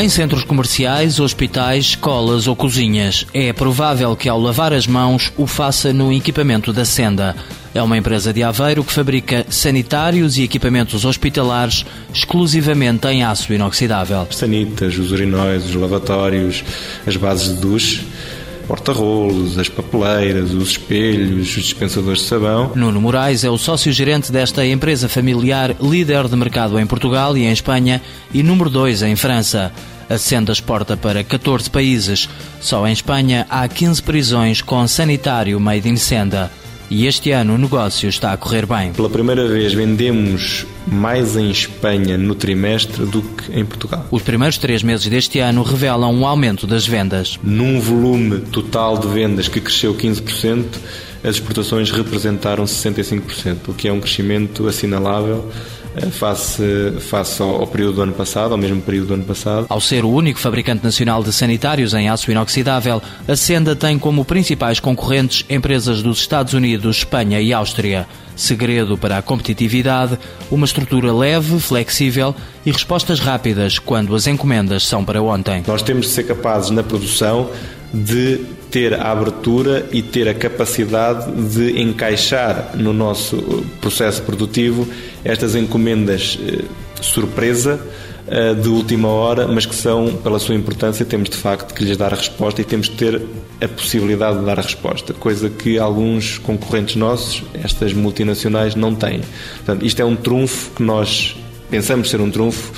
[0.00, 5.44] Em centros comerciais, hospitais, escolas ou cozinhas, é provável que ao lavar as mãos o
[5.44, 7.34] faça no equipamento da Senda.
[7.74, 11.84] É uma empresa de Aveiro que fabrica sanitários e equipamentos hospitalares
[12.14, 14.28] exclusivamente em aço inoxidável.
[14.30, 16.62] Sanitas, os urinóis, os lavatórios,
[17.04, 18.06] as bases de duche
[18.68, 22.72] porta-rolos, as papeleiras, os espelhos, os dispensadores de sabão.
[22.74, 27.50] Nuno Moraes é o sócio-gerente desta empresa familiar, líder de mercado em Portugal e em
[27.50, 29.72] Espanha e número 2 em França.
[30.10, 32.28] A Senda exporta para 14 países.
[32.60, 36.50] Só em Espanha há 15 prisões com sanitário made in Senda.
[36.90, 38.92] E este ano o negócio está a correr bem.
[38.92, 44.06] Pela primeira vez vendemos mais em Espanha no trimestre do que em Portugal.
[44.10, 47.38] Os primeiros três meses deste ano revelam um aumento das vendas.
[47.42, 50.64] Num volume total de vendas que cresceu 15%,
[51.22, 55.50] as exportações representaram 65%, o que é um crescimento assinalável
[55.96, 56.62] eh, face,
[57.00, 59.66] face ao, ao, período do ano passado, ao mesmo período do ano passado.
[59.68, 64.24] Ao ser o único fabricante nacional de sanitários em aço inoxidável, a Senda tem como
[64.24, 68.06] principais concorrentes empresas dos Estados Unidos, Espanha e Áustria.
[68.36, 70.16] Segredo para a competitividade,
[70.48, 72.32] uma estrutura leve, flexível
[72.64, 75.64] e respostas rápidas quando as encomendas são para ontem.
[75.66, 77.50] Nós temos de ser capazes na produção
[77.92, 84.86] de ter a abertura e ter a capacidade de encaixar no nosso processo produtivo
[85.24, 86.64] estas encomendas eh,
[87.00, 87.80] surpresa
[88.30, 91.96] eh, de última hora, mas que são, pela sua importância, temos de facto que lhes
[91.96, 93.22] dar a resposta e temos de ter
[93.58, 99.22] a possibilidade de dar a resposta, coisa que alguns concorrentes nossos, estas multinacionais, não têm.
[99.56, 101.36] Portanto, isto é um trunfo que nós
[101.70, 102.70] pensamos ser um trunfo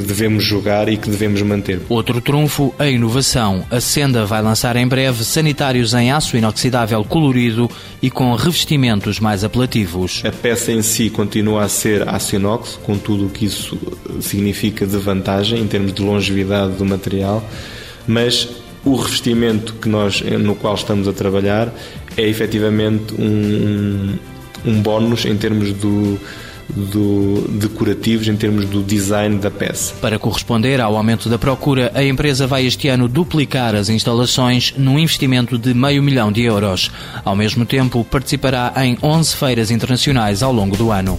[0.00, 1.80] que devemos jogar e que devemos manter.
[1.88, 3.64] Outro trunfo, a inovação.
[3.70, 7.70] A Senda vai lançar em breve sanitários em aço inoxidável colorido
[8.02, 10.22] e com revestimentos mais apelativos.
[10.24, 13.78] A peça em si continua a ser aço inox, com tudo o que isso
[14.20, 17.42] significa de vantagem em termos de longevidade do material,
[18.06, 18.48] mas
[18.84, 21.72] o revestimento que nós, no qual estamos a trabalhar
[22.16, 24.16] é efetivamente um,
[24.64, 26.18] um bónus em termos do
[26.74, 29.94] do decorativos em termos do design da peça.
[30.00, 34.98] Para corresponder ao aumento da procura, a empresa vai este ano duplicar as instalações num
[34.98, 36.90] investimento de meio milhão de euros.
[37.24, 41.18] Ao mesmo tempo, participará em 11 feiras internacionais ao longo do ano.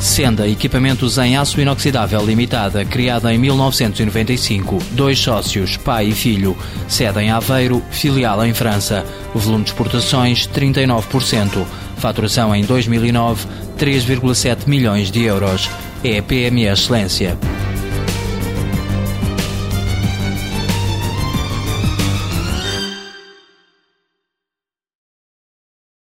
[0.00, 4.78] Senda Equipamentos em Aço Inoxidável Limitada, criada em 1995.
[4.92, 6.56] Dois sócios, pai e filho.
[6.88, 9.04] Sede em Aveiro, filial em França.
[9.34, 11.66] Volume de exportações 39%.
[11.98, 13.46] Faturação em 2009,
[13.78, 15.68] 3,7 milhões de euros.
[16.02, 17.38] É PME Excelência.